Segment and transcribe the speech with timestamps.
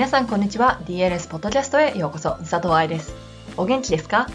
[0.00, 0.80] 皆さんこんにちは。
[0.86, 2.30] DLS ポッドキャストへようこそ。
[2.38, 3.14] 佐藤愛です。
[3.58, 4.28] お元気ですか？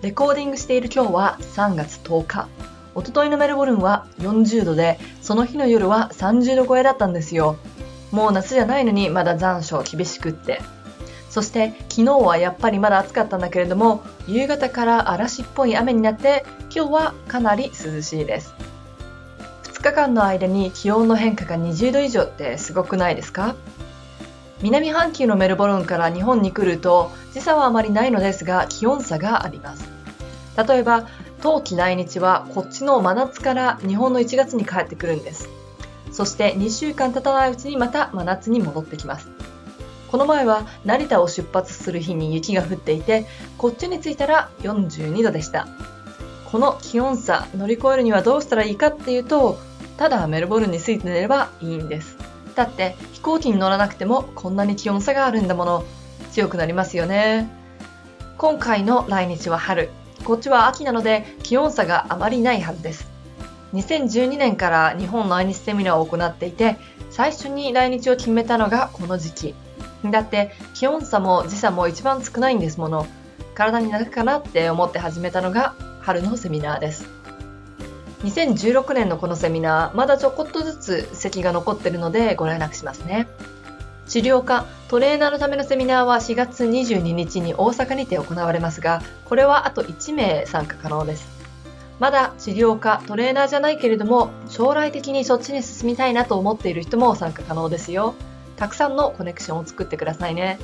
[0.00, 2.48] レコーディングしている今日は3月10日
[2.94, 7.58] おとといのメルボルンは40度でその日の夜は30度超えだったんですよ。
[8.10, 10.62] もう夏じゃないのにまだ残暑厳しくって。
[11.28, 18.54] そして昨日はやっぱりまだ暑かったんだけれども夕方から嵐っぽい雨になって今日はかなり涼しいです。
[19.64, 23.56] 2日間の間に気温の変化が20度以上ってすごくないですか？
[24.62, 29.90] 南半球のメルボルンから日本に来ると時差はあまりないのですが気温差があります。
[30.56, 31.08] 例えば
[31.40, 35.48] 冬季来日はこっちの真夏から日本の1月に帰ってくるんです。
[36.12, 39.28] そして2週間経たないうちにまた真夏に戻ってきます。
[40.12, 43.26] この前は成田を出発する日に雪が降っていて
[43.58, 45.66] こっちに着いたら42度でした。
[46.52, 49.58] この気温差乗り越えるにはどうしたらいいかっていうと
[49.96, 52.21] ただメルボルンに着いて寝ればいいんです。
[52.54, 55.84] だって飛行機に乗らなくてもこんなに気温差があるんだもの。
[56.32, 57.50] 強くなりますよね。
[58.38, 59.90] 今回の来日は春。
[60.24, 63.08] こっちは秋なので気温差があまりないはずです。
[63.74, 66.76] 2012年から日本来日セミナーを行っていて
[67.10, 69.54] 最初に来日を決めたのがこの時期。
[70.10, 73.06] だって気温差も時差も一番少ないんですもの。
[73.54, 77.21] 体に泣くかなって思って始めたのが春のセミナーです。
[78.22, 83.28] 2016年のこのセミナー、まだちょこっとずつ席が残ってるのでご連絡しますね。
[84.06, 91.26] 治療科、トレーナーのためのセミナーは4月22日に大阪にて行われますが、これはあと1名参加可能です。
[91.98, 98.14] まだ治療科、トレーナーじゃないけれども、将来的にそっちに進みたいなと思っている人も参加可能ですよ。
[98.56, 100.58] たくさんのコネクションを作ってくださいね。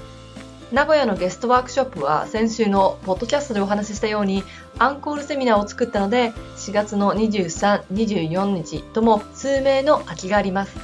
[0.71, 4.45] 名古屋のゲストワークショップは先週のポッドキャストでお話ししたように
[4.79, 10.77] アンコールセミナーを作ったので4月の23、24日とも数名の空きがあります。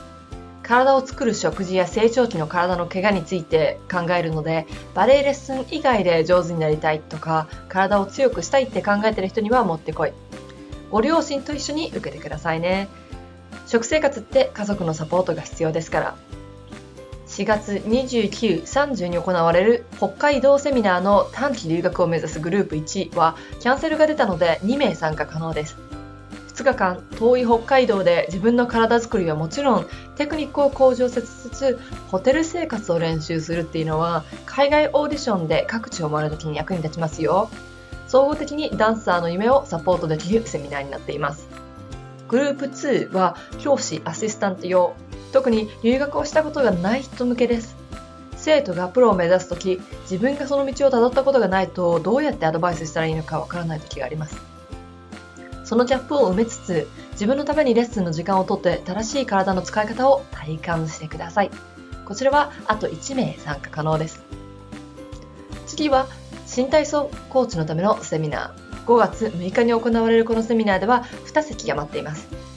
[0.63, 10.13] 体を作る食事や成長期の体の怪我について考えるのでバレエレッスン以外で上手になりたいとか体を強くしたいって考えてる人には持ってこい。
[10.91, 12.89] ご両親と一緒に受けてくださいね。
[13.67, 16.17] 食生活って家族のサポートが必要ですから
[17.35, 25.77] 4月29、30に行われる北海道セミナーの短期留学を目指すグループ1はキャンセルが出たので2名参加可能です。
[26.55, 37.51] 2日間遠い北海道で自分の体づくりはもちろんテクニックを向上せつつホテル生活を練習するっていうのは海外オーディションで各地を回るときに役に立ちますよ。
[38.07, 41.49] 総合的にダンサーの夢をサポートできるセミナーになっています。
[42.29, 44.95] グループ2は教師アシスタント用
[45.35, 47.75] 特に留学をしたことがない人向けです。
[48.37, 54.37] 生徒がプロを目指すとき、自分がその道をたどったことがないと、どうやってアドバイスしたらいいのかわからないときがあります。
[55.65, 61.51] そのギャップを埋めつつ、自分のためにレッスンの時間をとって正しい体の使い方を体感してください。
[62.05, 64.23] こちらはあと1名参加可能です。
[65.67, 66.07] 次は、
[66.47, 68.87] 新体操コーチのためのセミナー。
[68.87, 72.54] 5月6日に行われるこのセミナーでは2席が待っています。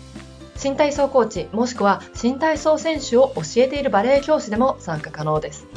[0.58, 5.68] 新体操コーチもしくは新体操選手を教えているバレエ教師でも参加可能です。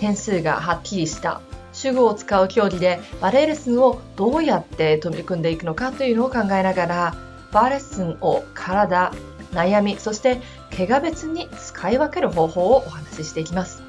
[0.00, 1.40] 点数がはっきりした
[1.80, 7.14] 手具を使う競技でバレエレッスンをどうやって取り組んでいくのかというのを考えながら
[7.52, 9.12] バーレッスンを体、
[9.52, 10.40] 悩み、そして
[10.76, 13.82] 怪我別に使い分ける方法をお話ししていきます。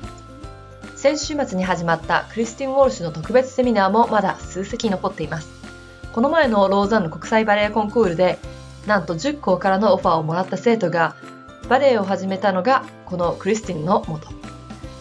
[0.95, 5.49] 先週末に始まったクリスティン・ウォルシュの特別セミナーもまだ数席残っています。
[6.13, 8.37] この前のローザンヌ国際バレエコンクールで
[8.85, 11.15] なんと10校からのオファーをもらった生徒が
[11.69, 14.29] バレエを始めたのがこのクリスティンのもと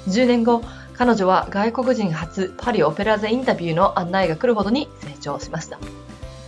[0.08, 0.62] 10年後
[0.94, 5.78] 彼女は外国人初パリオペラ座インタビューの案内が来るほどに成長しました。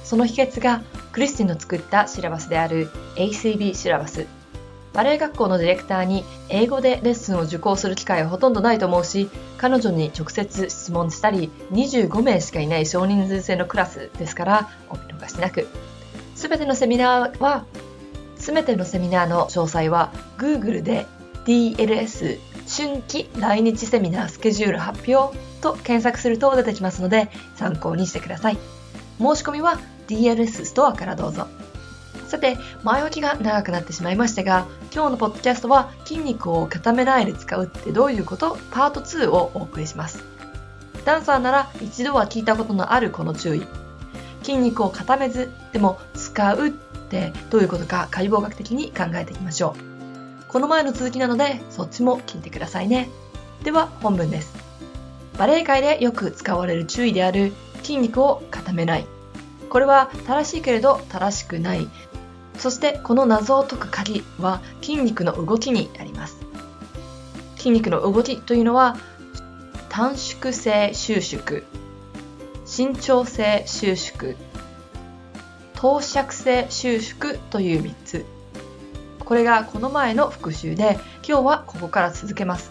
[0.04, 4.26] その秘訣がクリスティンの作ったシラバスである ACB シラバス。
[4.92, 15.68] バレエ学校のディレクターに英語でレッスンを受講する機会はほとんどないと思うし彼女に直接質問したり25名しかいない少人数制のクラスですからお見逃しなく。
[16.36, 17.64] すべてのセミナーは、
[18.36, 21.06] すべてのセミナーの詳細は Google で
[21.46, 22.38] DLS
[22.68, 28.58] 春季来日セミナースケジュール発表と検索すると出てきますので参考にしてください。
[29.18, 31.48] 申し込みは DLS ストアからどうぞ。
[32.28, 38.58] さて、前置きが長くなってしまいましたが、今日のポッドキャストは筋肉を固めないで使うってどういうこと？
[38.72, 40.22] パート2をお送りします。
[41.06, 43.66] ダンサーなら一度は聞いたことのあるこの注意。
[44.46, 50.44] 筋肉を固めず、でも使うってどういうことか解剖学的に考えていきましょう。
[50.46, 53.08] この前の続きなので、そっちも聞いてくださいね。
[53.64, 54.54] では本文です。
[55.36, 57.52] バレエ界でよく使われる注意である
[57.82, 59.06] 筋肉を固めない。
[59.68, 61.88] これは正しいけれど正しくない。
[62.56, 66.36] そしてこの謎を解く鍵は筋肉の動きにあります。
[67.56, 68.96] 筋肉の動きというのは
[69.88, 71.64] 短縮性収縮、
[72.76, 74.34] 伸長性収縮、
[75.76, 78.26] 等尺性収縮という3つ。
[79.18, 82.70] これがこの前の復習で、今日はここから続けます。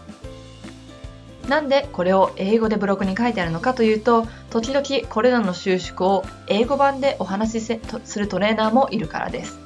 [1.50, 9.58] なんでこれを英語でブログに書いてあるのかというと、時々これらの収縮を英語版でお話しするトレーナーもいるからです。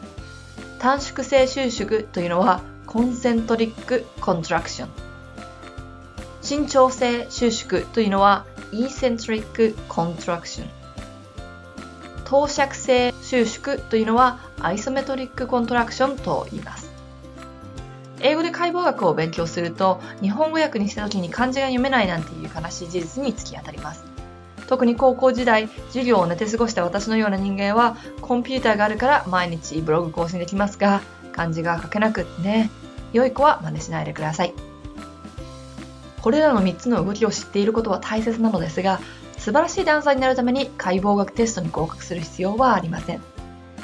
[0.79, 4.89] 短縮性収縮というのはコンセントリックコントラクション。
[6.41, 10.69] 伸長性収縮というのはイーセントリックコントラクション。
[12.25, 16.89] 等尺性収縮というのはアイソメトリックコントラクションと言います。
[18.21, 24.03] 英語で解剖学を勉強すると、日本語訳にした時に漢字が読めないなんていう悲しい事実に突き当たります。
[24.67, 31.01] 特に高校時代、授業を寝て過ごした私のような人間は、コンピューターがあるから毎日ブログ更新できますが、
[31.31, 32.69] 漢字が書けなくってね、
[33.13, 34.68] 良い子は真似しないでください。
[36.21, 38.99] これらの3つの動きを知っていることは大切なのですが、
[39.37, 43.21] 素晴らしいダンサーになるために解剖学テストに合格する必要はありません。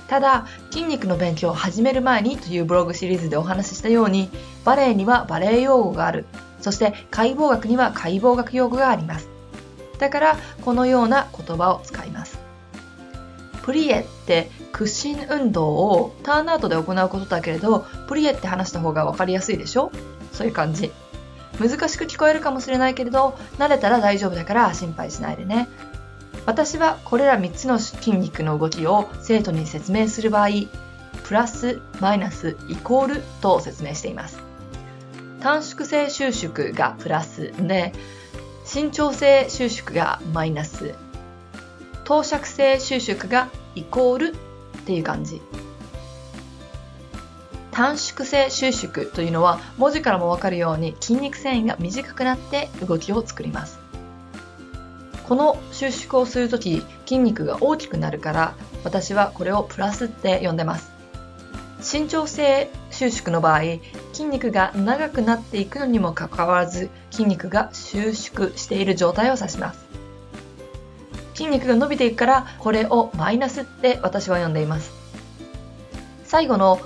[0.07, 4.29] ただ筋肉の勉強を始める前にというブログシリーズでお話ししたように
[4.63, 6.25] バレエにはバレエ用語がある。
[6.61, 9.27] そして解剖学には解剖学用語があります。
[9.97, 12.37] だからこのような言葉を使います。
[13.63, 19.91] プリエって屈伸運動をターンアウトで行うことだけれどプリエって話した方が分かりやすいでしょ？
[20.33, 20.91] そういう感じ。
[21.59, 25.67] 難しく聞こえるかもしれないけれど慣れたら大丈夫だから心配しないでね
[26.45, 30.49] 私はこれら3つの筋肉の動きを生徒に説明する場合、
[31.23, 34.39] プラス、マイナス、イコールと説明しています。
[35.39, 37.93] 短縮性収縮がプラスで、
[38.63, 40.93] 伸長性収縮がマイナス、
[42.03, 45.41] 等尺性収縮がイコールっていう感じ。
[47.75, 53.79] 短縮性収縮というのは文字からもわかるように筋肉繊維が短くなって動きを作ります。
[55.27, 58.55] この収縮をするとき筋肉が大きくなるから
[58.85, 60.89] 私はこれをプラスって呼んでます。
[61.81, 63.61] 伸長性収縮の場合
[64.13, 69.85] 筋肉が長くなっていくのにもかかわらず筋肉が収縮している状態を指します。
[71.33, 74.93] 筋肉が伸びていくからこれをマイナスって私は呼んでいます。
[76.23, 76.79] 最後の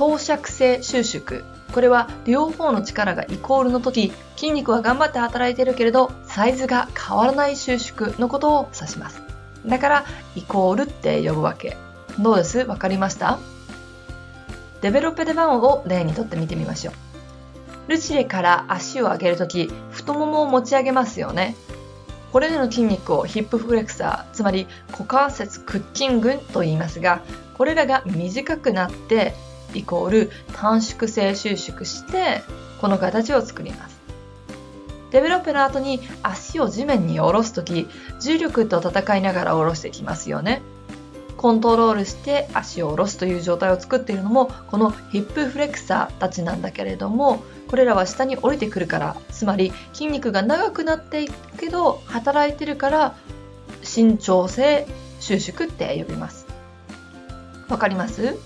[0.00, 1.44] 等尺性収縮。
[1.74, 9.20] これは両方の力がイコールの時筋肉は頑張って働いてるけれどサイズが変わらない収縮のことを指します。
[9.66, 10.04] だから
[10.34, 11.76] イコールって呼ぶわけ。
[12.18, 12.60] どうです？
[12.60, 13.38] わかりました？
[14.80, 16.94] デベロッペデバンを例にとって見てみましょう。
[17.90, 21.56] ルチレから足を上げるとき太ももを持ち上げますよね。
[22.32, 27.20] これらの筋肉をヒップフレクサーつまり股関節屈筋群と言いますが
[27.58, 29.34] これらが短くなって
[29.74, 32.42] イコール短縮性収縮して
[32.80, 34.00] この形を作ります。
[35.10, 37.88] デベロッペの後に足を地面に下ろす時
[38.20, 40.62] 重力と戦いながら下ろしてきますよね。
[41.36, 53.16] コントロールして足を下ろすという状態を作っているのもこのヒップフレクサーたちなんだけれどもこれらは下に降りてくるからつまり筋肉が長くなっていくけど働いてるから
[53.82, 54.86] 伸長性
[55.18, 56.46] 収縮って呼びます。
[57.68, 58.36] わかります？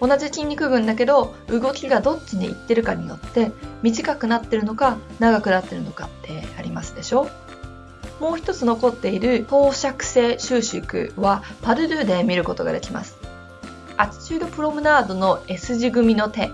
[0.00, 7.28] 同じ筋肉群だけど動きがどっちに行ってるかによって短くなってるのか長くなってるのかってありますでしょ？
[8.20, 13.16] もう一つ残っている等尺性収縮はパルドゥで見ることができます。
[13.96, 16.50] アチチュードプロムナードの S 字組の手。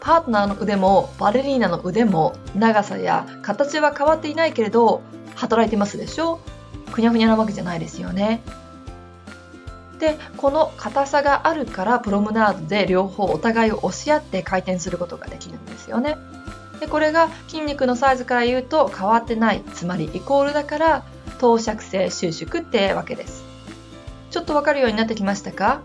[0.00, 5.02] パートナーの腕もバレリーナの腕も長さや形は変わっていないけれど
[5.34, 6.40] 働いてますでしょ？
[6.90, 8.40] ふにゃふにゃなわけじゃないですよね。
[9.98, 16.16] でこの硬さがあるからプロムナードで両方お互いを押し合って回転することができるんですよね。
[16.80, 21.04] でこれが筋肉のサイズから言うと変わってないつまりイコールだから
[21.38, 23.42] 等尺性収縮ってわけです。
[24.30, 25.80] ちょっとわかるようになってきましたか？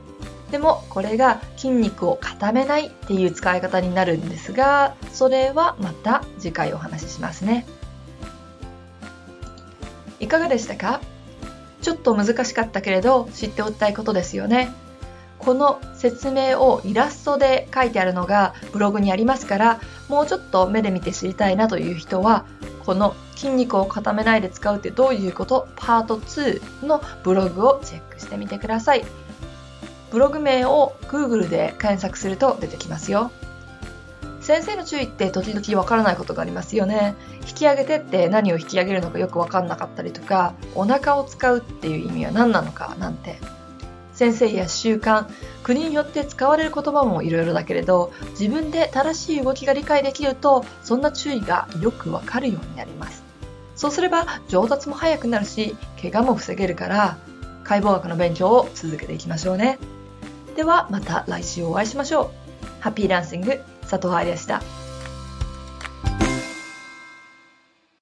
[0.52, 7.66] でもこれが筋肉を固めないっていう使い方になるんですがそれはまた次回お話ししますね。
[10.20, 11.02] いかがでしたか？
[11.84, 14.74] ちょっと難しかったけれど知っておきたいことですよね。
[15.38, 22.46] この説明をイラストで書いてあるのがブログにありますからもうちょっと目で見て知りたいなという人は
[22.86, 25.68] この筋肉を固めないで使うってどういうこと？
[25.76, 29.06] パート2のブログをチェックしてみてください。
[30.12, 33.30] ブログ名を Google で検索すると出てきますよ。
[34.44, 37.16] 先生の注意って時々わからないことがありますよね。
[37.48, 43.40] 引き上げてって何を引き上げるのかよくわかんなかったりとか、お腹を使うっていう意味は何なのかなんて。
[44.14, 45.26] 先生や習慣、
[45.64, 53.24] 国によって使われる言葉もいろいろだけれど、自分で正しい動きが理解できると、そんな注意がよくわかるようになります。
[53.76, 57.18] そうすれば上達も早くなるし、怪我も防げるから、
[57.64, 59.80] 解剖学の勉強を続けていきましょうね。
[60.58, 62.30] ではまた来週お会いしましょう。
[62.82, 63.62] ハッピーランシング
[63.94, 64.83] 佐藤愛でした。